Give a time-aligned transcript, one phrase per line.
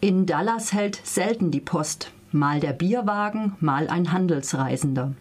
[0.00, 5.14] In Dallas hält selten die Post, mal der Bierwagen, mal ein Handelsreisender.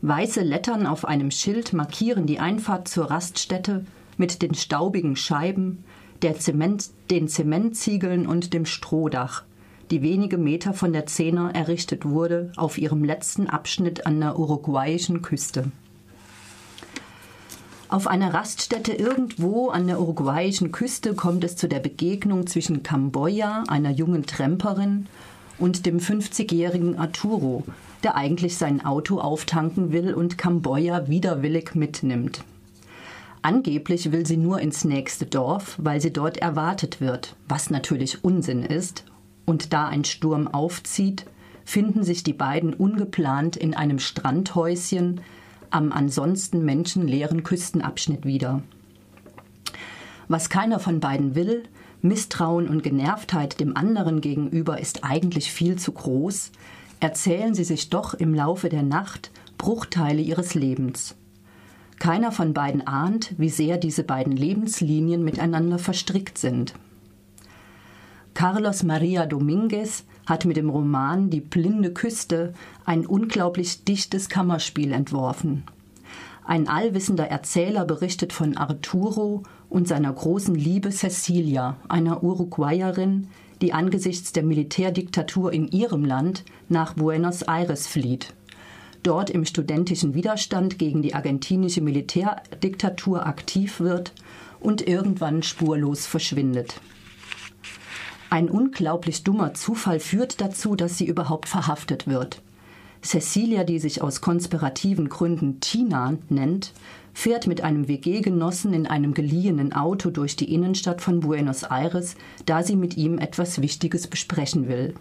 [0.00, 3.84] Weiße Lettern auf einem Schild markieren die Einfahrt zur Raststätte
[4.16, 5.84] mit den staubigen Scheiben,
[6.22, 9.42] der Zement, den Zementziegeln und dem Strohdach,
[9.90, 15.20] die wenige Meter von der Zehner errichtet wurde auf ihrem letzten Abschnitt an der uruguayischen
[15.20, 15.70] Küste.
[17.94, 23.62] Auf einer Raststätte irgendwo an der uruguayischen Küste kommt es zu der Begegnung zwischen Camboya,
[23.68, 25.06] einer jungen Tremperin,
[25.60, 27.62] und dem 50-jährigen Arturo,
[28.02, 32.42] der eigentlich sein Auto auftanken will und Camboya widerwillig mitnimmt.
[33.42, 38.64] Angeblich will sie nur ins nächste Dorf, weil sie dort erwartet wird, was natürlich Unsinn
[38.64, 39.04] ist.
[39.44, 41.26] Und da ein Sturm aufzieht,
[41.64, 45.20] finden sich die beiden ungeplant in einem Strandhäuschen
[45.74, 48.62] am ansonsten menschenleeren Küstenabschnitt wieder.
[50.28, 51.64] Was keiner von beiden will,
[52.00, 56.52] Misstrauen und Genervtheit dem anderen gegenüber ist eigentlich viel zu groß,
[57.00, 61.16] erzählen sie sich doch im Laufe der Nacht Bruchteile ihres Lebens.
[61.98, 66.74] Keiner von beiden ahnt, wie sehr diese beiden Lebenslinien miteinander verstrickt sind.
[68.34, 75.64] Carlos Maria Dominguez hat mit dem Roman Die blinde Küste ein unglaublich dichtes Kammerspiel entworfen.
[76.44, 83.28] Ein allwissender Erzähler berichtet von Arturo und seiner großen Liebe Cecilia, einer Uruguayerin,
[83.62, 88.34] die angesichts der Militärdiktatur in ihrem Land nach Buenos Aires flieht
[89.04, 94.12] dort im studentischen Widerstand gegen die argentinische Militärdiktatur aktiv wird
[94.60, 96.80] und irgendwann spurlos verschwindet.
[98.34, 102.42] Ein unglaublich dummer Zufall führt dazu, dass sie überhaupt verhaftet wird.
[103.00, 106.72] Cecilia, die sich aus konspirativen Gründen Tina nennt,
[107.12, 112.64] fährt mit einem WG-Genossen in einem geliehenen Auto durch die Innenstadt von Buenos Aires, da
[112.64, 114.94] sie mit ihm etwas Wichtiges besprechen will.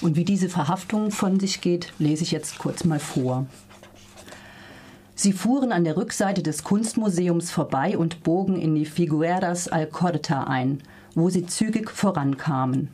[0.00, 3.46] Und wie diese Verhaftung von sich geht, lese ich jetzt kurz mal vor.
[5.16, 10.80] Sie fuhren an der Rückseite des Kunstmuseums vorbei und bogen in die Figueras Alcorta ein,
[11.16, 12.90] wo sie zügig vorankamen.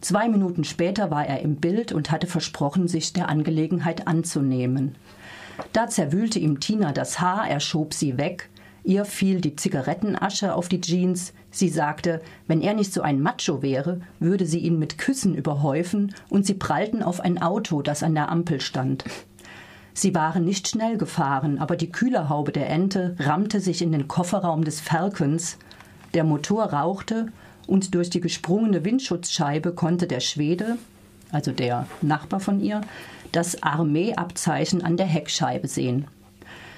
[0.00, 4.94] Zwei Minuten später war er im Bild und hatte versprochen, sich der Angelegenheit anzunehmen.
[5.74, 8.48] Da zerwühlte ihm Tina das Haar, er schob sie weg,
[8.88, 11.34] Ihr fiel die Zigarettenasche auf die Jeans.
[11.50, 16.14] Sie sagte, wenn er nicht so ein Macho wäre, würde sie ihn mit Küssen überhäufen
[16.30, 19.04] und sie prallten auf ein Auto, das an der Ampel stand.
[19.92, 24.64] Sie waren nicht schnell gefahren, aber die Kühlerhaube der Ente rammte sich in den Kofferraum
[24.64, 25.58] des Falcons.
[26.14, 27.26] Der Motor rauchte
[27.68, 30.78] und durch die gesprungene Windschutzscheibe konnte der Schwede,
[31.30, 32.80] also der Nachbar von ihr,
[33.30, 36.06] das Armeeabzeichen an der Heckscheibe sehen.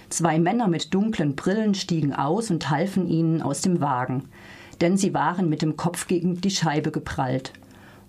[0.08, 4.24] Zwei Männer mit dunklen Brillen stiegen aus und halfen ihnen aus dem Wagen,
[4.80, 7.52] denn sie waren mit dem Kopf gegen die Scheibe geprallt.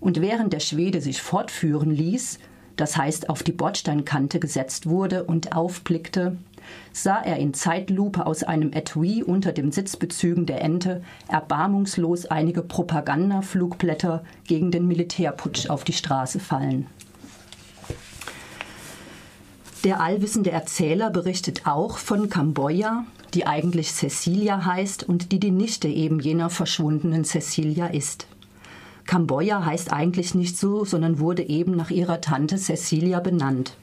[0.00, 2.40] Und während der Schwede sich fortführen ließ,
[2.76, 6.36] das heißt auf die Bordsteinkante gesetzt wurde und aufblickte,
[6.92, 14.24] sah er in Zeitlupe aus einem Etui unter den Sitzbezügen der Ente erbarmungslos einige Propagandaflugblätter
[14.46, 16.86] gegen den Militärputsch auf die Straße fallen.
[19.84, 25.88] Der allwissende Erzähler berichtet auch von Kamboja, die eigentlich Cecilia heißt und die die Nichte
[25.88, 28.28] eben jener verschwundenen Cecilia ist.
[29.06, 33.76] Kamboja heißt eigentlich nicht so, sondern wurde eben nach ihrer Tante Cecilia benannt.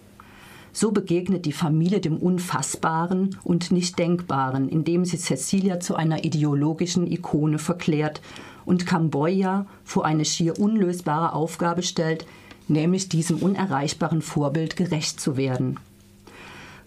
[0.72, 7.60] So begegnet die Familie dem Unfassbaren und Nicht-Denkbaren, indem sie Cecilia zu einer ideologischen Ikone
[7.60, 8.22] verklärt
[8.66, 12.26] und Kamboja vor eine schier unlösbare Aufgabe stellt,
[12.68, 15.78] nämlich diesem unerreichbaren Vorbild gerecht zu werden.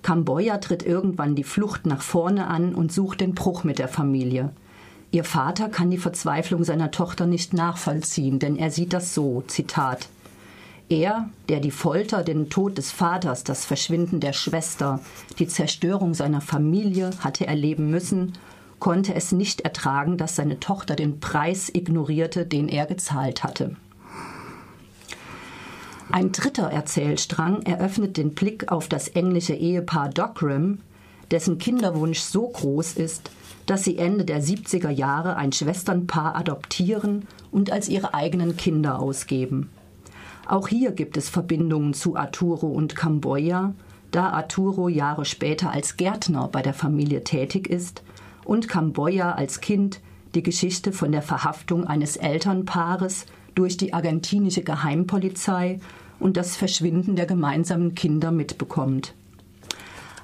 [0.03, 4.51] Kamboja tritt irgendwann die Flucht nach vorne an und sucht den Bruch mit der Familie.
[5.13, 10.09] Ihr Vater kann die Verzweiflung seiner Tochter nicht nachvollziehen, denn er sieht das so, Zitat.
[10.89, 15.01] Er, der die Folter, den Tod des Vaters, das Verschwinden der Schwester,
[15.39, 18.33] die Zerstörung seiner Familie hatte erleben müssen,
[18.79, 23.77] konnte es nicht ertragen, dass seine Tochter den Preis ignorierte, den er gezahlt hatte.
[26.11, 30.79] Ein dritter Erzählstrang eröffnet den Blick auf das englische Ehepaar Dockram,
[31.33, 33.31] dessen Kinderwunsch so groß ist,
[33.67, 39.71] dass sie Ende der 70er Jahre ein Schwesternpaar adoptieren und als ihre eigenen Kinder ausgeben.
[40.47, 43.75] Auch hier gibt es Verbindungen zu Arturo und Camboya,
[44.11, 48.03] da Arturo Jahre später als Gärtner bei der Familie tätig ist
[48.45, 50.01] und Camboya als Kind
[50.35, 55.81] die Geschichte von der Verhaftung eines Elternpaares durch die argentinische Geheimpolizei
[56.19, 59.15] und das Verschwinden der gemeinsamen Kinder mitbekommt.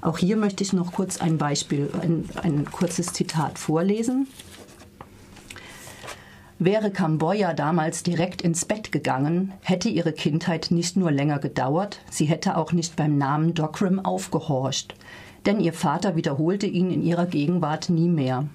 [0.01, 4.29] Auch hier möchte ich noch kurz ein Beispiel, ein, ein kurzes Zitat vorlesen.
[6.61, 12.25] Wäre Kamboja damals direkt ins Bett gegangen, hätte ihre Kindheit nicht nur länger gedauert, sie
[12.25, 14.97] hätte auch nicht beim Namen Dockram aufgehorcht,
[15.47, 18.49] denn ihr Vater wiederholte ihn in ihrer Gegenwart nie mehr.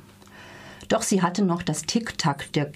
[0.90, 2.72] Doch sie hatte noch das Tick-Tack der,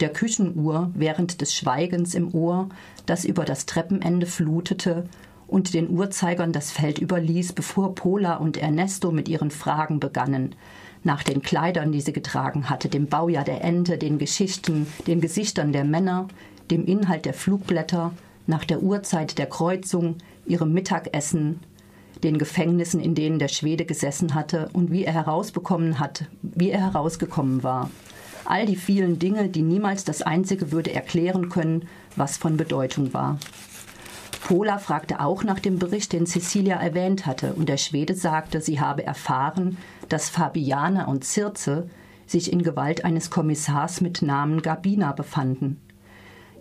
[0.00, 2.70] der Küchenuhr während des Schweigens im Ohr,
[3.04, 5.04] das über das Treppenende flutete
[5.50, 10.54] und den Uhrzeigern das Feld überließ, bevor Pola und Ernesto mit ihren Fragen begannen,
[11.02, 15.72] nach den Kleidern, die sie getragen hatte, dem Baujahr der Ente, den Geschichten, den Gesichtern
[15.72, 16.28] der Männer,
[16.70, 18.12] dem Inhalt der Flugblätter,
[18.46, 20.16] nach der Uhrzeit der Kreuzung,
[20.46, 21.60] ihrem Mittagessen,
[22.22, 26.80] den Gefängnissen, in denen der Schwede gesessen hatte und wie er herausbekommen hat, wie er
[26.80, 27.90] herausgekommen war.
[28.44, 33.38] All die vielen Dinge, die niemals das Einzige würde erklären können, was von Bedeutung war.
[34.50, 38.80] Pola fragte auch nach dem Bericht, den Cecilia erwähnt hatte, und der Schwede sagte, sie
[38.80, 39.76] habe erfahren,
[40.08, 41.88] dass Fabiana und Circe
[42.26, 45.80] sich in Gewalt eines Kommissars mit Namen Gabina befanden.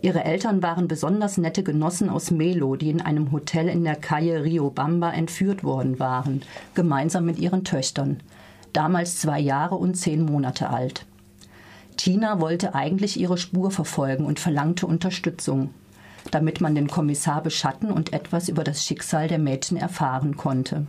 [0.04, 4.44] Ihre Eltern waren besonders nette Genossen aus Melo, die in einem Hotel in der Calle
[4.44, 6.44] Riobamba entführt worden waren,
[6.76, 8.22] gemeinsam mit ihren Töchtern,
[8.72, 11.08] damals zwei Jahre und zehn Monate alt.
[11.98, 15.72] Tina wollte eigentlich ihre Spur verfolgen und verlangte Unterstützung,
[16.32, 20.86] damit man den Kommissar beschatten und etwas über das Schicksal der Mädchen erfahren konnte.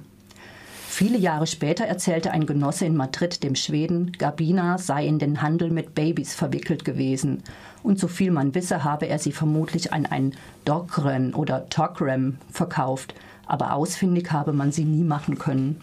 [0.88, 5.70] Viele Jahre später erzählte ein Genosse in Madrid dem Schweden, Gabina sei in den Handel
[5.70, 7.42] mit Babys verwickelt gewesen
[7.82, 10.34] und so viel man wisse, habe er sie vermutlich an ein
[10.64, 13.14] Dogren oder Togrem verkauft,
[13.46, 15.80] aber ausfindig habe man sie nie machen können.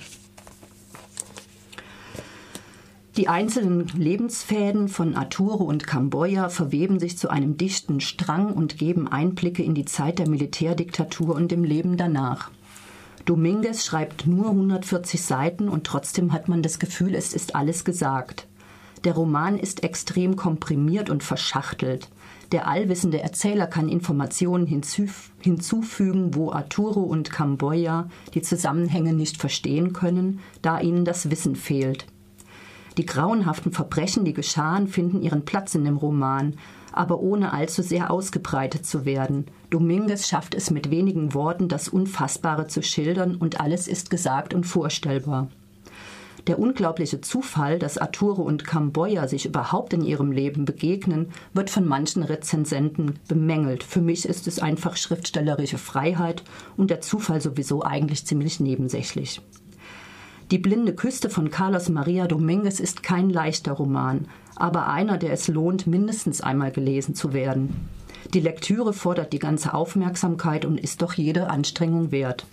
[3.17, 9.07] Die einzelnen Lebensfäden von Arturo und Camboya verweben sich zu einem dichten Strang und geben
[9.07, 12.51] Einblicke in die Zeit der Militärdiktatur und dem Leben danach.
[13.25, 18.45] Dominguez schreibt nur 140 Seiten und trotzdem hat man das Gefühl, es ist alles gesagt.
[19.03, 22.09] Der Roman ist extrem komprimiert und verschachtelt.
[22.51, 30.39] Der allwissende Erzähler kann Informationen hinzufügen, wo Arturo und Camboya die Zusammenhänge nicht verstehen können,
[30.61, 32.05] da ihnen das Wissen fehlt.
[32.97, 36.55] Die grauenhaften Verbrechen, die geschahen, finden ihren Platz in dem Roman,
[36.91, 39.45] aber ohne allzu sehr ausgebreitet zu werden.
[39.69, 44.65] Dominguez schafft es mit wenigen Worten, das Unfassbare zu schildern, und alles ist gesagt und
[44.65, 45.49] vorstellbar.
[46.47, 51.85] Der unglaubliche Zufall, dass Arturo und Camboya sich überhaupt in ihrem Leben begegnen, wird von
[51.85, 53.83] manchen Rezensenten bemängelt.
[53.83, 56.43] Für mich ist es einfach schriftstellerische Freiheit
[56.77, 59.41] und der Zufall sowieso eigentlich ziemlich nebensächlich.
[60.49, 65.49] Die blinde Küste von Carlos Maria Dominguez ist kein leichter Roman, aber einer, der es
[65.49, 67.89] lohnt, mindestens einmal gelesen zu werden.
[68.33, 72.45] Die Lektüre fordert die ganze Aufmerksamkeit und ist doch jede Anstrengung wert.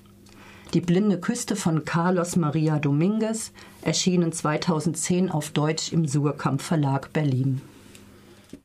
[0.73, 3.53] Die blinde Küste von Carlos Maria Dominguez,
[3.83, 7.61] erschienen 2010 auf Deutsch im Surkamp Verlag Berlin.